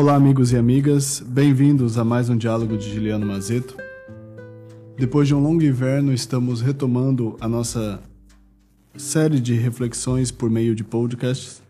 Olá, 0.00 0.14
amigos 0.14 0.50
e 0.50 0.56
amigas, 0.56 1.20
bem-vindos 1.20 1.98
a 1.98 2.04
mais 2.06 2.30
um 2.30 2.36
diálogo 2.38 2.74
de 2.78 2.90
Giliano 2.90 3.26
Mazeto. 3.26 3.76
Depois 4.96 5.28
de 5.28 5.34
um 5.34 5.42
longo 5.42 5.62
inverno, 5.62 6.14
estamos 6.14 6.62
retomando 6.62 7.36
a 7.38 7.46
nossa 7.46 8.00
série 8.96 9.38
de 9.38 9.52
reflexões 9.52 10.30
por 10.30 10.48
meio 10.48 10.74
de 10.74 10.82
podcasts 10.82 11.62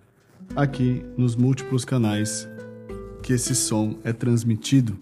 aqui 0.55 1.05
nos 1.17 1.35
múltiplos 1.35 1.85
canais 1.85 2.49
que 3.21 3.33
esse 3.33 3.53
som 3.53 3.97
é 4.05 4.13
transmitido. 4.13 4.97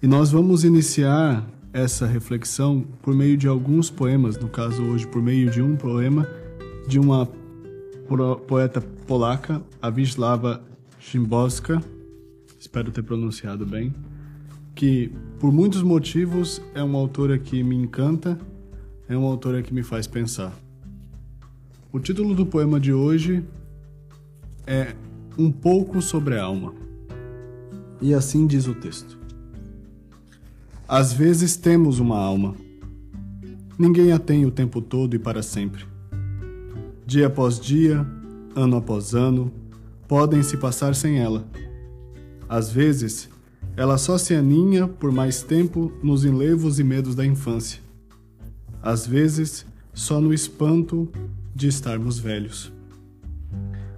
E 0.00 0.06
nós 0.06 0.30
vamos 0.30 0.62
iniciar 0.62 1.44
essa 1.72 2.06
reflexão 2.06 2.86
por 3.02 3.16
meio 3.16 3.36
de 3.36 3.48
alguns 3.48 3.90
poemas, 3.90 4.38
no 4.38 4.48
caso 4.48 4.80
hoje 4.84 5.08
por 5.08 5.20
meio 5.20 5.50
de 5.50 5.60
um 5.60 5.74
poema 5.74 6.24
de 6.86 7.00
uma 7.00 7.28
poeta 8.46 8.80
polaca, 9.08 9.60
a 9.82 9.88
Wisława 9.88 10.62
Szymborska, 11.00 11.82
espero 12.62 12.92
ter 12.92 13.02
pronunciado 13.02 13.66
bem, 13.66 13.92
que 14.72 15.10
por 15.40 15.52
muitos 15.52 15.82
motivos 15.82 16.62
é 16.76 16.82
uma 16.82 16.96
autora 16.96 17.36
que 17.36 17.60
me 17.60 17.74
encanta, 17.74 18.38
é 19.08 19.16
uma 19.16 19.26
autora 19.26 19.62
que 19.62 19.74
me 19.74 19.82
faz 19.82 20.06
pensar. 20.06 20.56
O 21.92 21.98
título 21.98 22.36
do 22.36 22.46
poema 22.46 22.78
de 22.78 22.92
hoje 22.92 23.44
é 24.64 24.94
Um 25.36 25.50
pouco 25.50 26.00
sobre 26.00 26.38
a 26.38 26.44
alma. 26.44 26.72
E 28.00 28.14
assim 28.14 28.46
diz 28.46 28.68
o 28.68 28.74
texto. 28.74 29.18
Às 30.86 31.12
vezes 31.12 31.56
temos 31.56 31.98
uma 31.98 32.16
alma. 32.16 32.54
Ninguém 33.76 34.12
a 34.12 34.20
tem 34.20 34.46
o 34.46 34.52
tempo 34.52 34.80
todo 34.80 35.16
e 35.16 35.18
para 35.18 35.42
sempre. 35.42 35.84
Dia 37.04 37.26
após 37.26 37.58
dia, 37.58 38.06
ano 38.54 38.76
após 38.76 39.14
ano, 39.14 39.50
podem 40.06 40.42
se 40.42 40.56
passar 40.56 40.94
sem 40.94 41.18
ela. 41.18 41.44
Às 42.52 42.70
vezes, 42.70 43.30
ela 43.78 43.96
só 43.96 44.18
se 44.18 44.34
aninha 44.34 44.86
por 44.86 45.10
mais 45.10 45.42
tempo 45.42 45.90
nos 46.02 46.22
enlevos 46.22 46.78
e 46.78 46.84
medos 46.84 47.14
da 47.14 47.24
infância. 47.24 47.80
Às 48.82 49.06
vezes, 49.06 49.64
só 49.94 50.20
no 50.20 50.34
espanto 50.34 51.10
de 51.54 51.66
estarmos 51.68 52.18
velhos. 52.18 52.70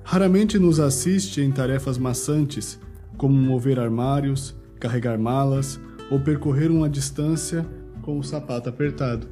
Raramente 0.05 0.57
nos 0.57 0.79
assiste 0.79 1.41
em 1.41 1.51
tarefas 1.51 1.99
maçantes, 1.99 2.79
como 3.17 3.35
mover 3.35 3.81
armários, 3.81 4.55
carregar 4.79 5.19
malas 5.19 5.81
ou 6.09 6.21
percorrer 6.21 6.71
uma 6.71 6.89
distância 6.89 7.67
com 8.03 8.21
o 8.21 8.23
sapato 8.23 8.69
apertado. 8.69 9.27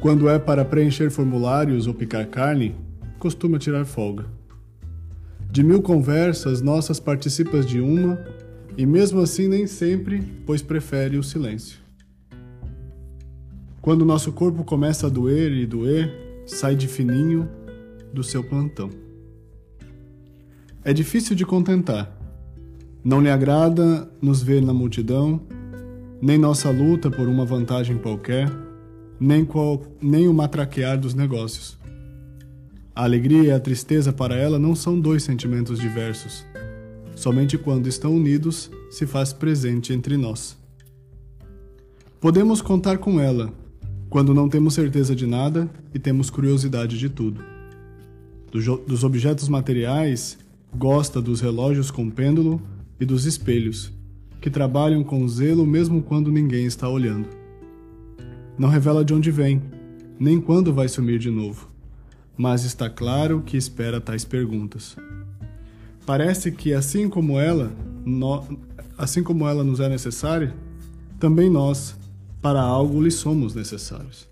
Quando 0.00 0.30
é 0.30 0.38
para 0.38 0.64
preencher 0.64 1.10
formulários 1.10 1.86
ou 1.86 1.92
picar 1.92 2.26
carne, 2.26 2.74
costuma 3.18 3.58
tirar 3.58 3.84
folga. 3.84 4.39
De 5.50 5.62
mil 5.62 5.82
conversas, 5.82 6.62
nossas 6.62 7.00
participas 7.00 7.66
de 7.66 7.80
uma, 7.80 8.18
e 8.76 8.86
mesmo 8.86 9.20
assim 9.20 9.48
nem 9.48 9.66
sempre, 9.66 10.22
pois 10.46 10.62
prefere 10.62 11.18
o 11.18 11.22
silêncio. 11.22 11.78
Quando 13.80 14.04
nosso 14.04 14.32
corpo 14.32 14.62
começa 14.62 15.06
a 15.06 15.10
doer 15.10 15.52
e 15.52 15.66
doer, 15.66 16.42
sai 16.46 16.76
de 16.76 16.86
fininho 16.86 17.48
do 18.12 18.22
seu 18.22 18.44
plantão. 18.44 18.90
É 20.84 20.92
difícil 20.92 21.34
de 21.34 21.44
contentar. 21.44 22.16
Não 23.02 23.20
lhe 23.20 23.30
agrada 23.30 24.08
nos 24.20 24.42
ver 24.42 24.62
na 24.62 24.72
multidão, 24.72 25.40
nem 26.20 26.38
nossa 26.38 26.70
luta 26.70 27.10
por 27.10 27.26
uma 27.28 27.44
vantagem 27.44 27.96
qualquer 27.98 28.50
nem, 29.20 29.44
qual, 29.44 29.82
nem 30.00 30.26
o 30.26 30.32
matraquear 30.32 30.98
dos 30.98 31.12
negócios. 31.12 31.78
A 33.00 33.04
alegria 33.04 33.44
e 33.44 33.50
a 33.50 33.58
tristeza 33.58 34.12
para 34.12 34.36
ela 34.36 34.58
não 34.58 34.74
são 34.76 35.00
dois 35.00 35.22
sentimentos 35.22 35.80
diversos. 35.80 36.44
Somente 37.16 37.56
quando 37.56 37.86
estão 37.86 38.14
unidos 38.14 38.70
se 38.90 39.06
faz 39.06 39.32
presente 39.32 39.94
entre 39.94 40.18
nós. 40.18 40.54
Podemos 42.20 42.60
contar 42.60 42.98
com 42.98 43.18
ela 43.18 43.54
quando 44.10 44.34
não 44.34 44.50
temos 44.50 44.74
certeza 44.74 45.16
de 45.16 45.26
nada 45.26 45.66
e 45.94 45.98
temos 45.98 46.28
curiosidade 46.28 46.98
de 46.98 47.08
tudo. 47.08 47.42
Dos 48.86 49.02
objetos 49.02 49.48
materiais, 49.48 50.36
gosta 50.76 51.22
dos 51.22 51.40
relógios 51.40 51.90
com 51.90 52.10
pêndulo 52.10 52.60
e 53.00 53.06
dos 53.06 53.24
espelhos, 53.24 53.90
que 54.42 54.50
trabalham 54.50 55.02
com 55.02 55.26
zelo 55.26 55.66
mesmo 55.66 56.02
quando 56.02 56.30
ninguém 56.30 56.66
está 56.66 56.86
olhando. 56.86 57.30
Não 58.58 58.68
revela 58.68 59.02
de 59.02 59.14
onde 59.14 59.30
vem, 59.30 59.62
nem 60.18 60.38
quando 60.38 60.74
vai 60.74 60.86
sumir 60.86 61.18
de 61.18 61.30
novo, 61.30 61.69
mas 62.40 62.64
está 62.64 62.88
claro 62.88 63.42
que 63.42 63.58
espera 63.58 64.00
tais 64.00 64.24
perguntas. 64.24 64.96
Parece 66.06 66.50
que 66.50 66.72
assim 66.72 67.06
como 67.06 67.38
ela, 67.38 67.70
no, 68.02 68.58
assim 68.96 69.22
como 69.22 69.46
ela 69.46 69.62
nos 69.62 69.78
é 69.78 69.90
necessária, 69.90 70.54
também 71.18 71.50
nós, 71.50 71.94
para 72.40 72.62
algo, 72.62 73.02
lhe 73.02 73.10
somos 73.10 73.54
necessários. 73.54 74.26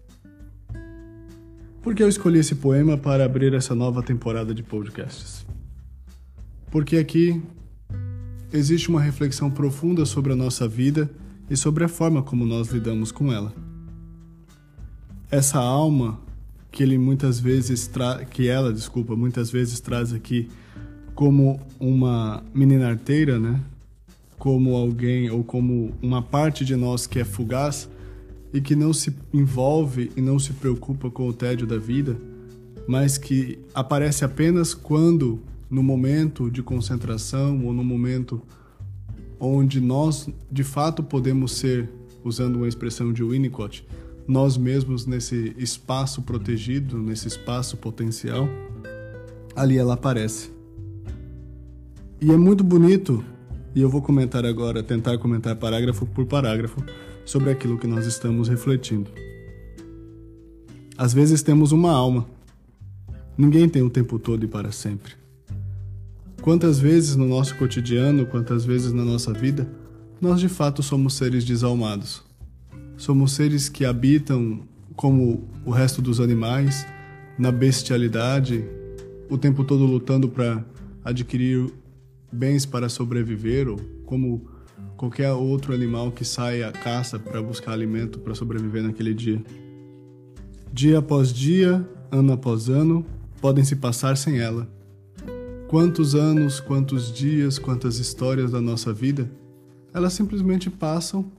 Por 1.83 1.95
que 1.95 2.03
eu 2.03 2.09
escolhi 2.09 2.39
esse 2.39 2.55
poema 2.55 2.97
para 2.97 3.27
abrir 3.27 3.53
essa 3.53 3.75
nova 3.75 4.03
temporada 4.03 4.55
de 4.55 4.63
podcasts? 4.63 5.45
Porque 6.71 6.97
aqui 6.97 7.43
existe 8.51 8.89
uma 8.89 9.03
reflexão 9.03 9.51
profunda 9.51 10.07
sobre 10.07 10.33
a 10.33 10.37
nossa 10.37 10.67
vida 10.67 11.11
e 11.51 11.59
sobre 11.59 11.85
a 11.85 11.89
forma 11.89 12.23
como 12.23 12.47
nós 12.47 12.69
lidamos 12.69 13.13
com 13.13 13.31
ela 13.31 13.53
essa 15.31 15.59
alma 15.59 16.19
que 16.79 16.85
ele 16.85 16.97
muitas 16.97 17.41
vezes 17.41 17.91
que 18.31 18.47
ela, 18.47 18.73
desculpa, 18.73 19.17
muitas 19.17 19.51
vezes 19.51 19.81
traz 19.81 20.13
aqui 20.13 20.49
como 21.13 21.61
uma 21.81 22.45
menina 22.55 22.87
arteira, 22.87 23.37
né? 23.37 23.61
Como 24.39 24.77
alguém 24.77 25.29
ou 25.29 25.43
como 25.43 25.93
uma 26.01 26.23
parte 26.23 26.65
de 26.65 26.77
nós 26.77 27.05
que 27.05 27.19
é 27.19 27.25
fugaz 27.25 27.89
e 28.55 28.61
que 28.61 28.77
não 28.77 28.93
se 28.93 29.13
envolve 29.35 30.13
e 30.17 30.21
não 30.21 30.39
se 30.39 30.53
preocupa 30.53 31.11
com 31.11 31.27
o 31.27 31.33
tédio 31.33 31.67
da 31.67 31.79
vida, 31.79 32.17
mas 32.87 33.19
que 33.19 33.59
aparece 33.75 34.25
apenas 34.25 34.73
quando 34.73 35.43
no 35.69 35.83
momento 35.83 36.49
de 36.49 36.63
concentração 36.63 37.67
ou 37.67 37.73
no 37.73 37.83
momento 37.83 38.41
onde 39.41 39.81
nós 39.81 40.29
de 40.49 40.63
fato 40.63 41.03
podemos 41.03 41.57
ser, 41.57 41.91
usando 42.23 42.55
uma 42.55 42.69
expressão 42.69 43.13
de 43.13 43.25
Winnicott, 43.25 43.85
nós 44.29 44.59
mesmos 44.59 45.07
nesse 45.07 45.55
espaço 45.57 46.21
protegido, 46.21 46.99
nesse 46.99 47.27
espaço 47.27 47.79
potencial, 47.79 48.47
ali 49.57 49.79
ela 49.79 49.95
aparece. 49.95 50.51
E 52.21 52.31
é 52.31 52.37
muito 52.37 52.63
bonito, 52.63 53.25
e 53.75 53.81
eu 53.81 53.89
vou 53.89 54.03
comentar 54.03 54.45
agora, 54.45 54.83
tentar 54.83 55.17
comentar 55.17 55.57
parágrafo 55.57 56.05
por 56.05 56.27
parágrafo 56.27 56.85
sobre 57.25 57.51
aquilo 57.51 57.79
que 57.79 57.87
nós 57.87 58.05
estamos 58.05 58.49
refletindo. 58.49 59.11
Às 60.99 61.15
vezes 61.15 61.43
temos 61.43 61.73
uma 61.73 61.93
alma. 61.93 62.27
Ninguém 63.37 63.67
tem 63.67 63.81
o 63.81 63.89
tempo 63.89 64.19
todo 64.19 64.45
e 64.45 64.49
para 64.49 64.73
sempre. 64.73 65.13
Quantas 66.43 66.79
vezes 66.79 67.17
no 67.17 67.27
nosso 67.27 67.57
cotidiano, 67.57 68.27
quantas 68.27 68.65
vezes 68.65 68.93
na 68.93 69.05
nossa 69.05 69.33
vida, 69.33 69.67
nós 70.21 70.39
de 70.39 70.49
fato 70.51 70.83
somos 70.83 71.15
seres 71.15 71.45
desalmados 71.45 72.28
Somos 72.99 73.31
seres 73.31 73.69
que 73.69 73.85
habitam, 73.85 74.61
como 74.97 75.49
o 75.65 75.71
resto 75.71 76.03
dos 76.03 76.19
animais, 76.19 76.85
na 77.39 77.53
bestialidade, 77.53 78.65
o 79.31 79.39
tempo 79.39 79.63
todo 79.63 79.87
lutando 79.87 80.29
para 80.29 80.67
adquirir 81.05 81.73
bens 82.33 82.67
para 82.67 82.89
sobreviver, 82.89 83.69
ou 83.69 83.79
como 84.05 84.49
qualquer 84.97 85.31
outro 85.31 85.73
animal 85.73 86.11
que 86.11 86.25
sai 86.25 86.65
à 86.65 86.73
caça 86.73 87.21
para 87.21 87.41
buscar 87.41 87.71
alimento 87.71 88.19
para 88.19 88.35
sobreviver 88.35 88.83
naquele 88.83 89.15
dia. 89.15 89.41
Dia 90.73 90.99
após 90.99 91.33
dia, 91.33 91.89
ano 92.11 92.33
após 92.33 92.69
ano, 92.69 93.07
podem 93.41 93.63
se 93.63 93.77
passar 93.77 94.17
sem 94.17 94.41
ela. 94.41 94.69
Quantos 95.69 96.17
anos, 96.17 96.59
quantos 96.59 97.13
dias, 97.13 97.61
quantas 97.61 97.99
histórias 98.01 98.51
da 98.51 98.61
nossa 98.61 98.93
vida, 98.93 99.31
elas 99.95 100.15
simplesmente 100.15 100.69
passam 100.69 101.38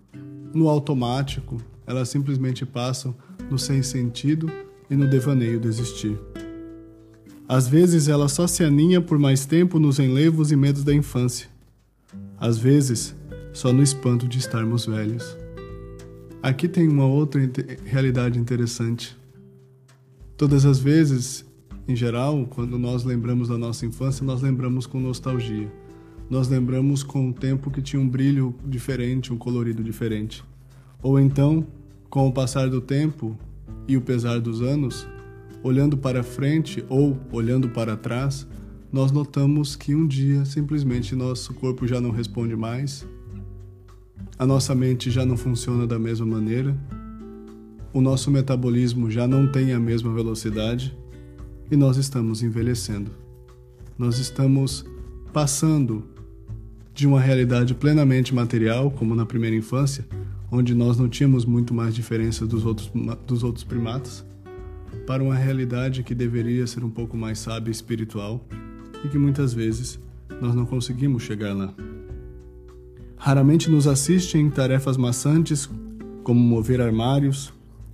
no 0.54 0.68
automático, 0.68 1.62
elas 1.86 2.10
simplesmente 2.10 2.66
passam 2.66 3.16
no 3.50 3.58
sem 3.58 3.82
sentido 3.82 4.52
e 4.90 4.96
no 4.96 5.08
devaneio 5.08 5.60
do 5.60 5.68
existir. 5.68 6.18
Às 7.48 7.68
vezes 7.68 8.08
ela 8.08 8.28
só 8.28 8.46
se 8.46 8.64
aninha 8.64 9.02
por 9.02 9.18
mais 9.18 9.46
tempo 9.46 9.80
nos 9.80 9.98
enlevos 9.98 10.52
e 10.52 10.56
medos 10.56 10.84
da 10.84 10.94
infância. 10.94 11.48
Às 12.38 12.58
vezes, 12.58 13.16
só 13.54 13.74
no 13.74 13.82
espanto 13.82 14.28
de 14.28 14.38
estarmos 14.38 14.86
velhos. 14.86 15.36
Aqui 16.42 16.68
tem 16.68 16.88
uma 16.88 17.06
outra 17.06 17.42
realidade 17.84 18.40
interessante. 18.40 19.18
Todas 20.38 20.64
as 20.66 20.80
vezes, 20.80 21.44
em 21.88 21.96
geral, 21.96 22.46
quando 22.50 22.78
nós 22.78 23.04
lembramos 23.04 23.50
da 23.50 23.58
nossa 23.58 23.86
infância, 23.86 24.26
nós 24.26 24.42
lembramos 24.42 24.86
com 24.86 25.00
nostalgia 25.00 25.70
nós 26.30 26.48
lembramos 26.48 27.02
com 27.02 27.28
um 27.28 27.34
tempo 27.34 27.72
que 27.72 27.82
tinha 27.82 28.02
um 28.02 28.08
brilho 28.08 28.54
diferente, 28.64 29.34
um 29.34 29.38
colorido 29.38 29.84
diferente. 29.84 30.44
Ou 31.02 31.20
então, 31.20 31.66
com 32.10 32.28
o 32.28 32.32
passar 32.32 32.70
do 32.70 32.80
tempo 32.80 33.38
e 33.88 33.98
o 33.98 34.02
pesar 34.02 34.40
dos 34.40 34.62
anos, 34.62 35.08
olhando 35.64 35.98
para 35.98 36.22
frente 36.22 36.86
ou 36.88 37.18
olhando 37.32 37.70
para 37.70 37.98
trás, 37.98 38.48
nós 38.92 39.12
notamos 39.12 39.76
que 39.76 39.96
um 39.96 40.06
dia 40.06 40.46
simplesmente 40.46 41.16
nosso 41.16 41.54
corpo 41.54 41.88
já 41.88 42.00
não 42.00 42.12
responde 42.12 42.56
mais, 42.56 43.08
a 44.38 44.46
nossa 44.46 44.74
mente 44.76 45.10
já 45.10 45.26
não 45.26 45.36
funciona 45.36 45.86
da 45.88 45.98
mesma 45.98 46.26
maneira, 46.26 46.78
o 47.92 48.02
nosso 48.02 48.30
metabolismo 48.30 49.10
já 49.10 49.28
não 49.28 49.52
tem 49.52 49.74
a 49.74 49.80
mesma 49.80 50.14
velocidade 50.14 50.96
e 51.72 51.76
nós 51.76 51.98
estamos 51.98 52.44
envelhecendo. 52.44 53.12
Nós 53.98 54.18
estamos 54.18 54.86
passando 55.34 56.04
de 57.00 57.08
uma 57.08 57.22
realidade 57.22 57.74
plenamente 57.74 58.36
material, 58.36 58.92
como 58.92 59.16
na 59.16 59.26
primeira 59.26 59.56
infância, 59.56 60.06
onde 60.52 60.76
nós 60.76 60.98
não 60.98 61.08
tínhamos 61.08 61.46
muito 61.46 61.74
mais 61.74 61.96
diferença 61.96 62.46
dos 62.46 62.66
outros, 62.66 62.92
dos 63.26 63.42
outros 63.42 63.64
primatas, 63.64 64.26
para 65.08 65.24
uma 65.24 65.36
realidade 65.36 66.04
que 66.04 66.14
deveria 66.14 66.68
ser 66.68 66.84
um 66.84 66.90
pouco 66.90 67.16
mais 67.16 67.40
sábia 67.40 67.70
e 67.70 67.72
espiritual 67.72 68.46
e 69.06 69.08
que 69.08 69.18
muitas 69.18 69.54
vezes 69.54 69.98
nós 70.42 70.54
não 70.54 70.66
conseguimos 70.66 71.24
chegar 71.24 71.54
lá. 71.54 71.74
Raramente 73.16 73.70
nos 73.70 73.88
assiste 73.88 74.38
em 74.38 74.50
tarefas 74.50 74.98
maçantes 74.98 75.70
como 76.22 76.40
mover 76.40 76.82
armários, 76.82 77.54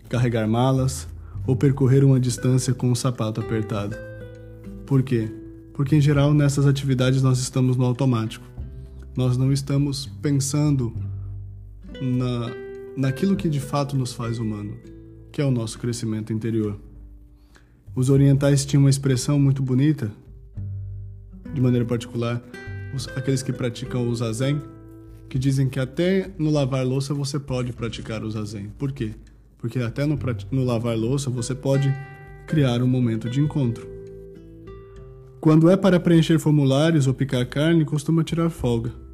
carregar 0.09 0.47
malas 0.47 1.07
ou 1.45 1.55
percorrer 1.55 2.03
uma 2.03 2.19
distância 2.19 2.73
com 2.73 2.89
um 2.89 2.95
sapato 2.95 3.39
apertado. 3.39 3.95
Por 4.83 5.03
quê? 5.03 5.31
Porque 5.73 5.95
em 5.95 6.01
geral 6.01 6.33
nessas 6.33 6.65
atividades 6.65 7.21
nós 7.21 7.37
estamos 7.37 7.77
no 7.77 7.85
automático. 7.85 8.54
Nós 9.15 9.37
não 9.37 9.53
estamos 9.53 10.07
pensando 10.21 10.93
na, 12.01 12.51
naquilo 12.97 13.37
que 13.37 13.47
de 13.47 13.61
fato 13.61 13.95
nos 13.95 14.11
faz 14.11 14.39
humano, 14.39 14.75
que 15.31 15.41
é 15.41 15.45
o 15.45 15.51
nosso 15.51 15.79
crescimento 15.79 16.33
interior. 16.33 16.77
Os 17.95 18.09
orientais 18.09 18.65
tinham 18.65 18.83
uma 18.83 18.89
expressão 18.89 19.39
muito 19.39 19.63
bonita, 19.63 20.11
de 21.53 21.61
maneira 21.61 21.85
particular, 21.85 22.43
os, 22.93 23.07
aqueles 23.15 23.41
que 23.41 23.53
praticam 23.53 24.05
o 24.05 24.13
zazen, 24.13 24.61
que 25.29 25.39
dizem 25.39 25.69
que 25.69 25.79
até 25.79 26.29
no 26.37 26.49
lavar 26.49 26.85
louça 26.85 27.13
você 27.13 27.39
pode 27.39 27.71
praticar 27.71 28.21
o 28.21 28.29
zazen. 28.29 28.69
Por 28.77 28.91
quê? 28.91 29.13
Porque 29.57 29.79
até 29.79 30.05
no, 30.05 30.19
no 30.51 30.65
lavar 30.65 30.97
louça 30.97 31.29
você 31.29 31.55
pode 31.55 31.89
criar 32.45 32.83
um 32.83 32.87
momento 32.87 33.29
de 33.29 33.39
encontro. 33.39 33.87
Quando 35.39 35.69
é 35.69 35.77
para 35.77 36.01
preencher 36.01 36.37
formulários 36.37 37.07
ou 37.07 37.13
picar 37.13 37.45
carne, 37.45 37.85
costuma 37.85 38.21
tirar 38.21 38.49
folga. 38.49 39.04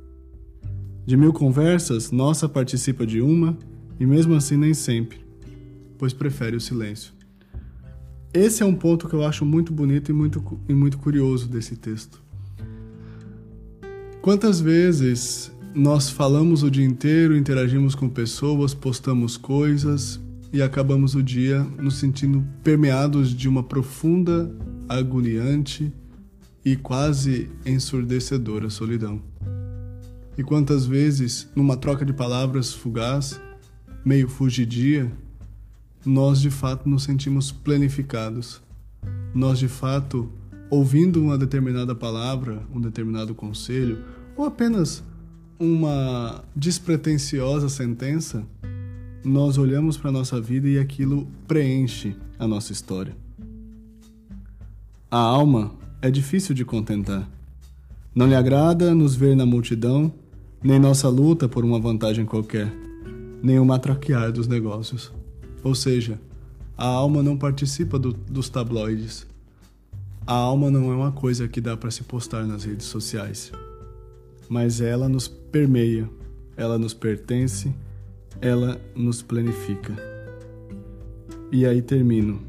De 1.06 1.18
mil 1.18 1.34
conversas, 1.34 2.12
nossa 2.12 2.48
participa 2.48 3.06
de 3.06 3.22
uma, 3.22 3.58
e 4.00 4.06
mesmo 4.06 4.36
assim 4.36 4.56
nem 4.56 4.74
sempre, 4.74 5.20
pois 5.98 6.14
prefere 6.14 6.56
o 6.56 6.62
silêncio. 6.62 7.14
Esse 8.34 8.64
é 8.64 8.66
um 8.66 8.76
ponto 8.76 9.10
que 9.10 9.14
eu 9.14 9.26
acho 9.26 9.44
muito 9.44 9.74
bonito 9.74 10.10
e 10.10 10.14
muito, 10.14 10.60
e 10.70 10.74
muito 10.74 10.98
curioso 10.98 11.50
desse 11.50 11.76
texto. 11.76 12.22
Quantas 14.22 14.62
vezes 14.62 15.52
nós 15.74 16.10
falamos 16.10 16.64
o 16.64 16.70
dia 16.70 16.86
inteiro, 16.86 17.36
interagimos 17.36 17.96
com 17.96 18.08
pessoas, 18.08 18.74
postamos 18.74 19.38
coisas 19.38 20.20
e 20.54 20.62
acabamos 20.62 21.16
o 21.16 21.24
dia 21.24 21.64
nos 21.80 21.96
sentindo 21.96 22.46
permeados 22.64 23.34
de 23.34 23.50
uma 23.50 23.64
profunda, 23.64 24.54
agoniante 24.88 25.92
e 26.64 26.76
quase 26.76 27.50
ensurdecedora 27.66 28.70
solidão. 28.70 29.22
E 30.42 30.44
quantas 30.44 30.88
vezes, 30.88 31.48
numa 31.56 31.78
troca 31.78 32.04
de 32.04 32.12
palavras 32.12 32.74
fugaz, 32.74 33.40
meio 34.04 34.28
fugidia, 34.28 35.12
nós 36.04 36.42
de 36.42 36.50
fato 36.50 36.90
nos 36.90 37.04
sentimos 37.04 37.52
planificados. 37.52 38.60
Nós 39.36 39.60
de 39.60 39.68
fato, 39.68 40.32
ouvindo 40.68 41.22
uma 41.22 41.38
determinada 41.38 41.94
palavra, 41.94 42.64
um 42.74 42.82
determinado 42.82 43.36
conselho, 43.36 44.04
ou 44.36 44.44
apenas 44.44 45.04
uma 45.60 46.44
despretensiosa 46.56 47.70
sentença, 47.70 48.44
nós 49.24 49.60
olhamos 49.60 49.96
para 49.96 50.10
a 50.10 50.14
nossa 50.14 50.42
vida 50.42 50.68
e 50.68 50.80
aquilo 50.80 51.28
preenche 51.48 52.16
a 52.40 52.48
nossa 52.48 52.72
história. 52.72 53.16
A 55.12 55.20
alma 55.20 55.76
é 56.02 56.10
difícil 56.10 56.56
de 56.56 56.66
contentar. 56.66 57.30
Não 58.16 58.26
lhe 58.26 58.34
agrada 58.34 58.96
nos 58.96 59.16
ver 59.16 59.36
na 59.36 59.46
multidão, 59.46 60.12
nem 60.64 60.80
nossa 60.80 61.10
luta 61.10 61.50
por 61.50 61.66
uma 61.66 61.80
vantagem 61.80 62.26
qualquer, 62.26 62.72
nem 63.42 63.60
o 63.60 63.66
matraquear 63.66 64.32
dos 64.32 64.48
negócios. 64.48 65.12
Ou 65.64 65.74
seja, 65.74 66.20
a 66.78 66.86
alma 66.86 67.24
não 67.24 67.38
participa 67.38 67.98
do, 67.98 68.14
dos 68.14 68.50
tabloides. 68.50 69.26
A 70.26 70.34
alma 70.34 70.70
não 70.70 70.92
é 70.92 70.96
uma 70.96 71.12
coisa 71.12 71.48
que 71.48 71.60
dá 71.60 71.76
para 71.76 71.90
se 71.90 72.04
postar 72.04 72.46
nas 72.46 72.64
redes 72.64 72.86
sociais. 72.86 73.52
Mas 74.48 74.82
ela 74.82 75.10
nos 75.10 75.28
permeia, 75.28 76.08
ela 76.56 76.78
nos 76.78 76.94
pertence, 76.94 77.74
ela 78.40 78.80
nos 78.96 79.22
planifica. 79.22 79.94
E 81.52 81.66
aí 81.66 81.82
termino. 81.82 82.40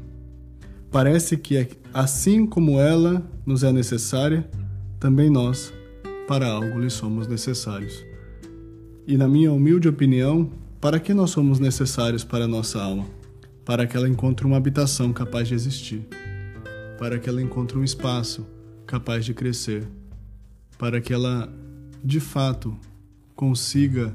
Parece 0.91 1.35
que 1.35 1.67
assim 1.91 2.45
como 2.45 2.79
ela 2.79 3.23
nos 3.45 3.63
é 3.63 3.71
necessária, 3.71 4.47
também 4.99 5.29
nós 5.29 5.73
para 6.27 6.47
algo 6.47 6.79
lhe 6.79 6.89
somos 6.89 7.27
necessários. 7.27 8.03
E, 9.05 9.17
na 9.17 9.27
minha 9.27 9.51
humilde 9.51 9.87
opinião, 9.87 10.49
para 10.79 10.99
que 10.99 11.13
nós 11.13 11.31
somos 11.31 11.59
necessários 11.59 12.23
para 12.23 12.47
nossa 12.47 12.81
alma? 12.81 13.05
Para 13.65 13.85
que 13.85 13.95
ela 13.95 14.07
encontre 14.07 14.45
uma 14.45 14.57
habitação 14.57 15.11
capaz 15.13 15.47
de 15.47 15.53
existir, 15.53 16.05
para 16.97 17.19
que 17.19 17.29
ela 17.29 17.41
encontre 17.41 17.77
um 17.77 17.83
espaço 17.83 18.45
capaz 18.85 19.25
de 19.25 19.33
crescer, 19.33 19.87
para 20.77 20.99
que 20.99 21.13
ela, 21.13 21.51
de 22.03 22.19
fato, 22.19 22.77
consiga 23.35 24.13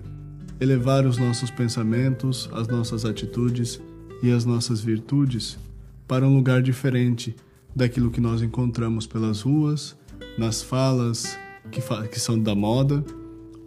elevar 0.60 1.06
os 1.06 1.18
nossos 1.18 1.50
pensamentos, 1.50 2.48
as 2.52 2.68
nossas 2.68 3.04
atitudes 3.04 3.80
e 4.22 4.30
as 4.30 4.44
nossas 4.44 4.80
virtudes 4.80 5.58
para 6.06 6.26
um 6.26 6.34
lugar 6.34 6.62
diferente 6.62 7.36
daquilo 7.76 8.10
que 8.10 8.20
nós 8.20 8.42
encontramos 8.42 9.06
pelas 9.06 9.42
ruas, 9.42 9.96
nas 10.36 10.62
falas, 10.62 11.38
que, 11.70 11.80
que 12.08 12.20
são 12.20 12.38
da 12.38 12.54
moda 12.54 13.04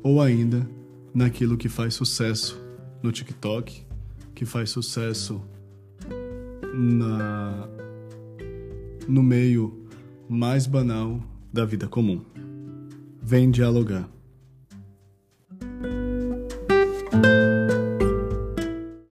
ou 0.04 0.22
ainda 0.22 0.68
naquilo 1.14 1.58
que 1.58 1.70
faz 1.70 1.94
sucesso 1.94 2.62
no 3.02 3.12
TikTok, 3.12 3.86
que 4.34 4.46
faz 4.46 4.70
sucesso 4.70 5.42
na 6.74 7.68
no 9.08 9.24
meio 9.24 9.86
mais 10.30 10.66
banal 10.66 11.20
da 11.52 11.66
vida 11.66 11.88
comum. 11.88 12.22
Vem 13.22 13.52
dialogar. 13.52 14.10